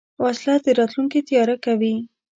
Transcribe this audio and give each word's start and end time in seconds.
وسله 0.23 0.55
د 0.63 0.67
راتلونکي 0.79 1.19
تیاره 1.27 1.55
کوي 1.65 1.95